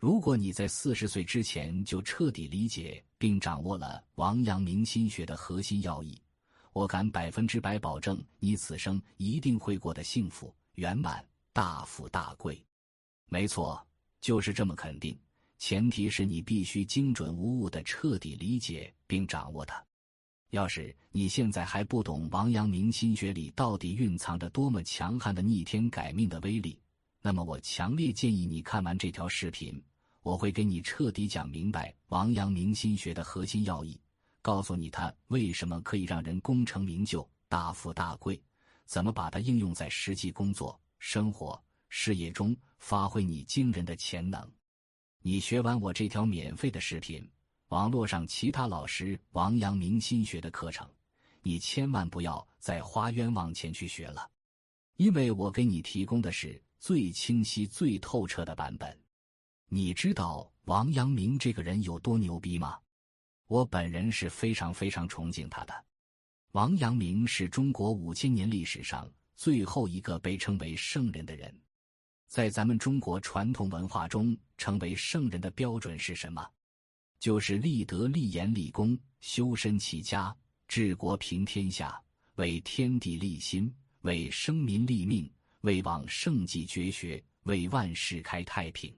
[0.00, 6.18] 如果你在四十岁之前就彻底理解并掌握了王阳明心学的核心要义，
[6.72, 12.58] 我敢百分之百保证，你此生一定会过得幸福圆满、大富大贵。
[13.26, 13.78] 没错，
[14.22, 15.14] 就是这么肯定。
[15.58, 19.84] 前提是你必须精准无误的彻底理解并掌握它。
[20.48, 26.80] 要是你现在还不懂王阳明心学里到底蕴藏着多么强悍的逆天改命的威力，
[27.20, 29.78] 那么我强烈建议你看完这条视频。
[30.22, 33.98] 我会给你彻底讲明白王阳明心学的核心要义，
[34.42, 38.40] 告诉你他为什么可以让人功成名就、大富大贵，
[38.84, 44.46] 怎么把它应用在实际工作、生活、事业中，发挥你惊人的潜能。
[45.22, 47.26] 你学完我这条免费的视频，
[47.68, 50.88] 网络上其他老师王阳明心学的课程，
[51.42, 54.28] 你千万不要再花冤枉钱去学了，
[54.96, 58.98] 因为我给你提供的是最清晰、最透彻的版本。
[59.72, 62.76] 你知道王阳明这个人有多牛逼吗？
[63.46, 65.84] 我本人是非常非常崇敬他的。
[66.50, 71.56] 王阳明是中国五千年历史上最后一个被称为圣人的人。
[72.26, 76.44] 在咱们中国传统文化中，成为圣人的标准是什么？
[77.20, 80.36] 就是立德、立言、立功，修身齐家，
[80.66, 81.96] 治国平天下，
[82.34, 88.92] 为天地立心，为生民立命，为往圣继绝学，为万世开太平。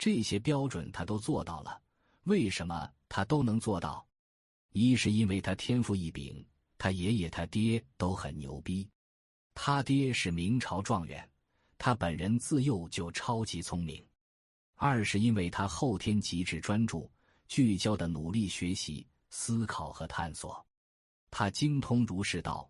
[0.00, 1.78] 这些标准他都做到了，
[2.22, 4.08] 为什么他都能做到？
[4.72, 6.42] 一是因为他天赋异禀，
[6.78, 8.88] 他爷爷他爹都很牛逼。
[9.52, 11.28] 他爹是明朝状元，
[11.76, 14.02] 他本人自幼就超级聪明。
[14.76, 17.10] 二是因为他后天极致专注、
[17.46, 20.64] 聚焦的努力学习、思考和探索，
[21.30, 22.66] 他精通儒释道，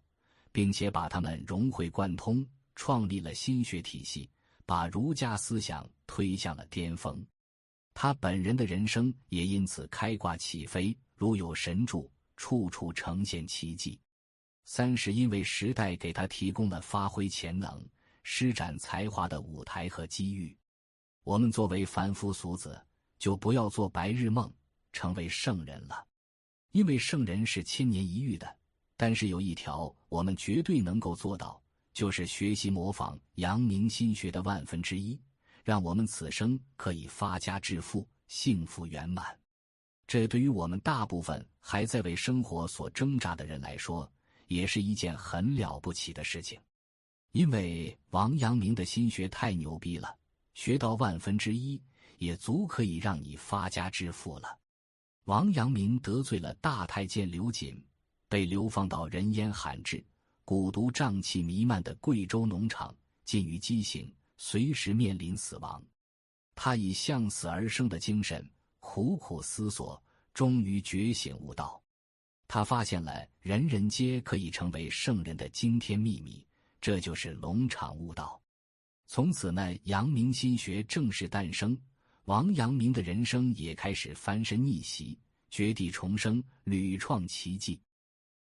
[0.51, 4.29] 并且把他们融会贯通，创立了心学体系。
[4.71, 7.27] 把儒家思想推向了巅峰，
[7.93, 14.01] 他本人的人生也因此开挂起飞，如有神助，处处呈现奇迹。
[14.65, 17.85] 三是因为时代给他提供了发挥潜能、
[18.23, 20.57] 施展才华的舞台和机遇。
[21.25, 22.81] 我们作为凡夫俗子，
[23.19, 24.49] 就不要做白日梦，
[24.93, 26.07] 成为圣人了，
[26.71, 28.57] 因为圣人是千年一遇的。
[28.97, 31.61] 但是有一条，我们绝对能够做到。
[31.93, 35.21] 就是学习模仿阳明心学的万分之一，
[35.65, 39.37] 让我们此生可以发家致富、幸福圆满。
[40.07, 44.11] 这对于我们大部分还在为生活所挣扎的人来说，
[44.47, 46.59] 也是一件很了不起的事情。
[47.33, 50.17] 因为王阳明的心学太牛逼了，
[50.55, 51.81] 学到万分之一
[52.19, 54.59] 也足可以让你发家致富了。
[55.25, 57.81] 王阳明得罪了大太监刘瑾，
[58.29, 60.05] 被流放到人烟罕至。
[60.51, 62.93] 蛊毒瘴气弥漫的贵州农场，
[63.25, 65.81] 近于畸形，随时面临死亡。
[66.57, 68.45] 他以向死而生的精神，
[68.81, 70.03] 苦苦思索，
[70.35, 71.81] 终于觉醒悟道。
[72.49, 76.45] 他发现了人人皆可以成为圣人的惊天秘密，
[76.81, 78.43] 这就是龙场悟道。
[79.07, 81.79] 从此呢，阳明心学正式诞生，
[82.25, 85.17] 王阳明的人生也开始翻身逆袭，
[85.49, 87.81] 绝地重生，屡创奇迹。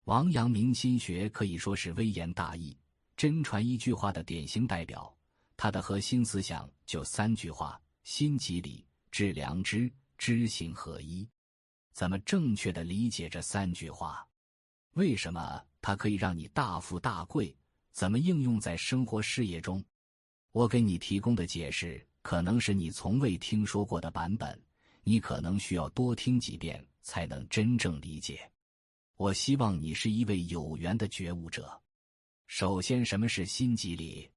[0.09, 2.75] 王阳明心学可以说是微言大义、
[3.15, 5.15] 真传一句话的典型代表。
[5.55, 11.29] 他的核心思想就三句话：心即理，致良知，知行合一。
[11.93, 14.27] 怎么正确的理解这三句话？
[14.95, 17.55] 为什么它可以让你大富大贵？
[17.93, 19.85] 怎么应用在生活事业中？
[20.53, 24.59] 我给你提供的解释可能是你从未听说过的版本，
[25.05, 28.51] 你可能需要多听几遍才能真正理解。
[29.19, 31.83] 我希望你是一位有缘的觉悟者。
[32.47, 34.31] 首先，什么是心即理？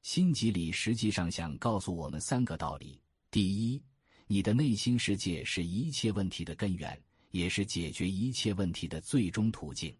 [0.00, 2.98] 心即理实际上想告诉我们三个道理：
[3.30, 3.82] 第一，
[4.26, 6.98] 你的内心世界是一切问题的根源，
[7.32, 9.94] 也是解决一切问题的最终途径。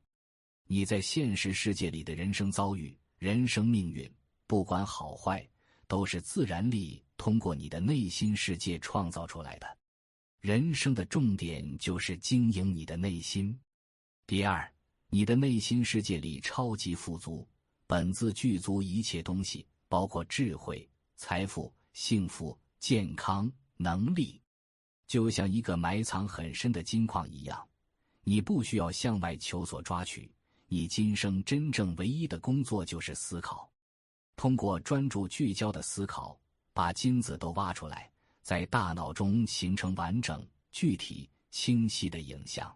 [0.66, 4.10] 你在现实世界里的人生遭遇、人生命运，
[4.46, 5.46] 不管好坏，
[5.86, 9.66] 都是自然力通过你的内心世界创造出来的。
[10.40, 13.54] 人生的重点就是经营你的内心。
[14.26, 14.72] 第二，
[15.10, 17.46] 你的内心世界里超级富足，
[17.86, 24.40] 本自具足一切东西，包括智慧、财富、幸福、健康、能力，
[25.06, 27.68] 就像一个埋藏很深的金矿一样。
[28.22, 30.32] 你不需要向外求索抓取，
[30.68, 33.70] 你今生真正唯一的工作就是思考，
[34.36, 36.40] 通过专注聚焦的思考，
[36.72, 38.10] 把金子都挖出来，
[38.40, 40.42] 在大脑中形成完整、
[40.72, 42.74] 具体、清晰的影像。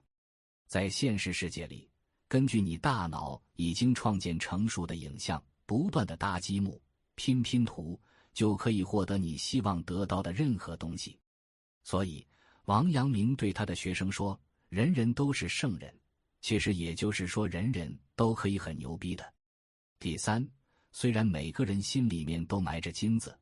[0.68, 1.88] 在现实世界里，
[2.28, 6.78] 根据你大脑已经创建成熟的影像，不断的搭积木、
[7.14, 7.98] 拼拼图，
[8.34, 11.18] 就可以获得你希望得到的任何东西。
[11.84, 12.24] 所以，
[12.66, 14.38] 王阳明对他的学生说
[14.68, 15.92] ：“人人都是圣人。”
[16.42, 19.24] 其实也就是说，人人都可以很牛逼的。
[19.98, 20.46] 第三，
[20.92, 23.34] 虽然每个人心里面都埋着金子，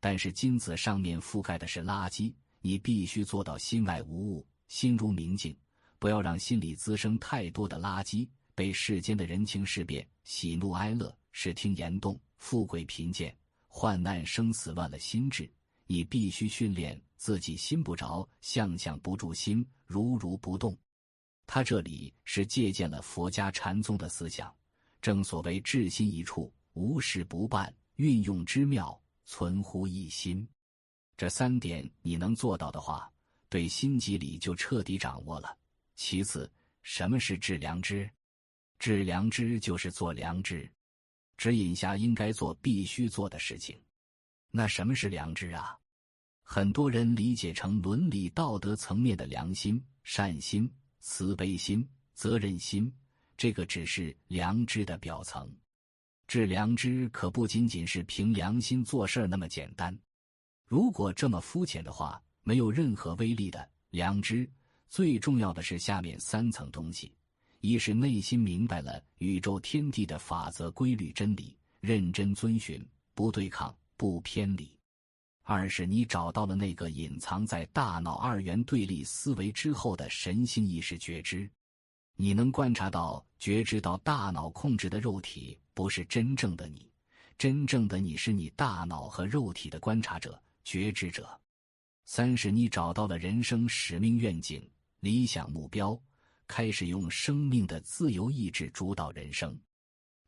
[0.00, 5.56] 但是金子上面覆盖的是垃圾，你必须做到心外无物，心如明镜，
[6.02, 13.32] 不要让心里滋生太多的垃圾，被世间的人情事变、喜怒哀乐、视听言动、富贵贫贱、
[13.68, 15.48] 患难生死乱了心智。
[15.86, 20.76] 你必须训练自己心不着，相相不住心，如如不动。
[21.46, 24.52] 他这里是借鉴了佛家禅宗的思想。
[25.00, 27.72] 正所谓至心一处，无事不办。
[27.94, 30.44] 运用之妙，存乎一心。
[31.16, 33.08] 这三点你能做到的话，
[33.48, 35.56] 对心机理就彻底掌握了。
[35.94, 36.50] 其次，
[36.82, 38.08] 什么是致良知？
[38.78, 40.70] 致良知就是做良知，
[41.36, 43.80] 指引下应该做、必须做的事情。
[44.50, 45.78] 那什么是良知啊？
[46.42, 52.92] 很多人理解成伦理道德层面的良心、善心、慈悲心、责任心。
[53.36, 55.50] 这个只是良知的表层，
[56.28, 59.98] 治良知可不仅仅是凭良心做事那么简单。
[60.66, 63.68] 如果这么肤浅的话，没有任何威力的。
[63.90, 64.48] 良知
[64.92, 67.10] 最重要的是下面三层东西：
[67.62, 74.66] 一是内心明白了宇宙天地的法则、规律、真理，认真遵循，不对抗，不偏离；
[75.44, 81.48] 二是你找到了那个隐藏在大脑二元对立思维之后的神性意识觉知。
[82.16, 86.92] 你能观察到、觉知到大脑控制的肉体不是真正的你，
[87.38, 91.26] 真正的你是你大脑和肉体的观察者、觉知者。
[92.04, 94.62] 三是你找到了人生使命、愿景、
[95.02, 96.00] 理想目标，
[96.46, 99.58] 开始用生命的自由意志主导人生。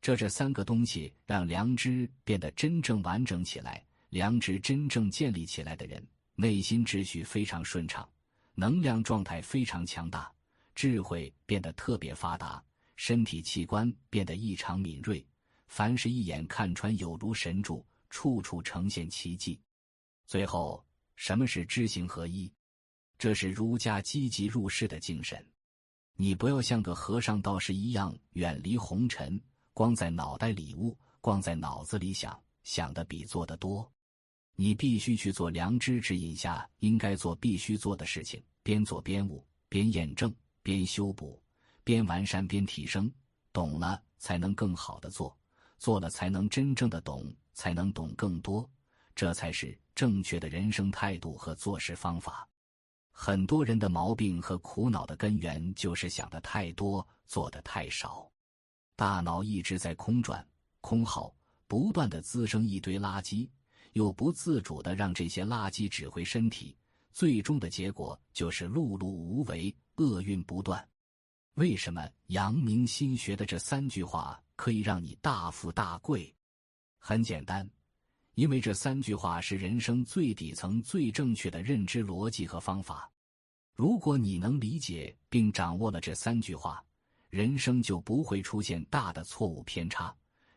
[0.01, 3.87] 这这三个东西让良知变得真正完整起来。
[4.09, 6.05] 良知真正建立起来的人，
[6.35, 8.09] 内心秩序非常顺畅，
[8.57, 10.29] 能量状态非常强大。
[10.75, 12.61] 智慧变得特别发达，
[12.97, 15.25] 身体器官变得异常敏锐，
[15.69, 19.61] 凡是一眼看穿，有如神助，处处呈现奇迹。
[20.27, 20.85] 最后，
[21.15, 22.53] 什么是知行合一？
[23.19, 25.45] 这是儒家积极入世的精神。
[26.17, 29.41] 你不要像个和尚道士一样远离红尘，
[29.73, 33.91] 光在脑袋里悟，光在脑子里想，想的比做的多。
[34.55, 40.35] 你必须去做良知指引下应该做、必须做的事情，边做边悟，边验证。
[40.63, 41.39] 边修补，
[41.85, 43.13] 边完善，边提升，
[43.53, 45.37] 懂了才能更好的做，
[45.77, 48.67] 做了才能真正的懂，才能懂更多，
[49.15, 52.49] 这才是正确的人生态度和做事方法。
[53.17, 58.29] 很多人的毛病和苦恼的根源就是想的太多，做的太少，
[58.97, 60.47] 大脑一直在空转、
[60.81, 61.33] 空耗，
[61.69, 63.49] 不断的滋生一堆垃圾，
[63.93, 66.77] 又不自主的让这些垃圾指挥身体，
[67.13, 69.75] 最终的结果就是碌碌无为。
[69.99, 70.85] 厄运不断，
[71.55, 76.35] 为什么阳明心学的这三句话可以让你大富大贵？
[76.99, 77.65] 很简单，
[78.35, 83.11] 因为这三句话是人生最底层、最正确的认知逻辑和方法。
[83.75, 86.85] 如果你能理解并掌握了这三句话，
[87.31, 90.15] 人生就不会出现大的错误偏差，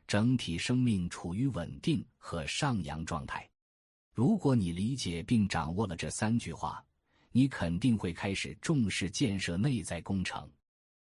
[0.07, 3.47] 整体生命处于稳定和上扬状态。
[4.13, 6.83] 如果你理解并掌握了这三句话，
[7.31, 10.49] 你肯定会开始重视建设内在工程，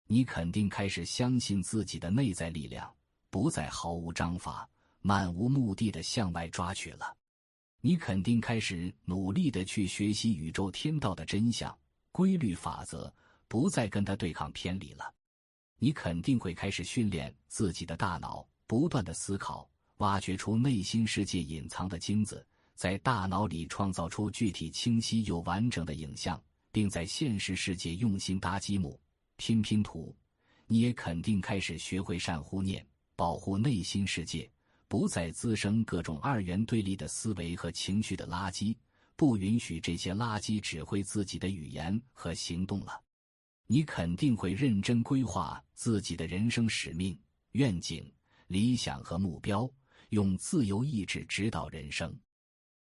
[0.07, 2.93] 你肯定开始相信自己的内在力量，
[3.31, 4.69] 不再毫无章法、
[5.03, 7.17] 漫无目的的向外抓取了。
[7.81, 11.77] 你肯定开始努力的去学习宇宙天道的真相、
[12.13, 13.13] 规律法则，
[13.49, 15.13] 不再跟他对抗偏离了。
[15.79, 22.47] 你肯定会开始训练自己的大脑，不断的思考，挖掘出内心世界隐藏的金子。
[22.77, 26.41] 在大脑里创造出具体、清晰又完整的影像，
[26.71, 28.99] 并在现实世界用心搭积木、
[29.37, 30.15] 拼拼图。
[30.67, 34.51] 你也肯定开始学会善护念，保护内心世界，
[34.93, 38.77] 不再滋生各种二元对立的思维和情绪的垃圾，
[39.17, 43.01] 不允许这些垃圾指挥自己的语言和行动了。
[43.67, 47.19] 你肯定会认真规划自己的人生使命、
[47.53, 48.07] 愿景、
[48.49, 49.67] 理想和目标，
[50.11, 52.15] 用自由意志指导人生。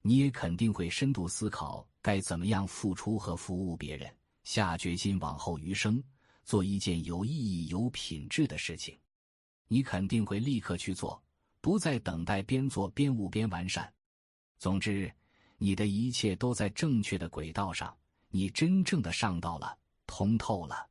[0.00, 4.10] 你也肯定会深度思考该怎么样付出和服务别人，
[4.44, 6.02] 下决心往后余生
[6.42, 8.98] 做一件有意义、有品质的事情。
[9.66, 11.22] 你肯定会立刻去做，
[11.60, 13.92] 不再等待，边做边悟边完善。
[14.58, 15.12] 总之，
[15.56, 17.96] 你的一切都在正确的轨道上，
[18.28, 20.88] 你真正的上道了，通透了。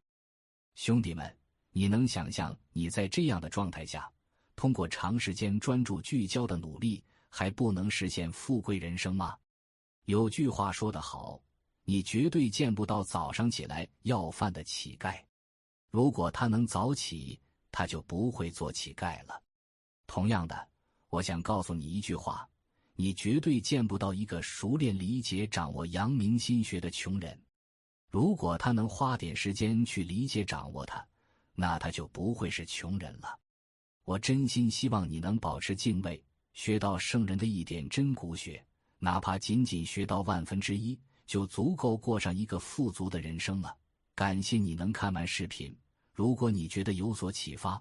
[0.75, 1.35] 兄弟们，
[1.71, 4.11] 你能想象你在这样的状态下，
[4.55, 7.03] 通过长时间专注聚焦的努力？
[7.29, 9.37] 还不能实现富贵人生吗？
[10.05, 11.41] 有句话说得好
[11.83, 15.21] ：“你绝对见不到早上起来要饭的乞丐。
[15.91, 19.41] 如果他能早起，他就不会做乞丐了。
[20.17, 20.67] 同样的，
[21.09, 22.49] 我想告诉你一句话：
[22.95, 27.39] 你绝对见不到一个熟练理解、掌握阳明心学的穷人。
[28.09, 31.05] 如果他能花点时间去理解、掌握它，
[31.53, 33.37] 那他就不会是穷人了。
[34.05, 36.19] 我真心希望你能保持敬畏，
[36.51, 38.65] 学到圣人的一点真骨血，
[38.97, 43.77] 哪怕仅仅学到万分之一，就足够过上一个富足的人生了。
[44.15, 45.77] 感谢你能看完视频。
[46.11, 47.79] 如果你觉得有所启发，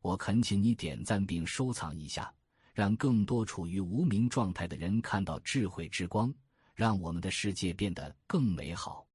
[0.00, 2.32] 我恳请你点赞并收藏一下，
[2.72, 6.32] 让更多处于无名状态的人看到智慧之光，
[6.74, 9.07] 让我们的世界变得更美好。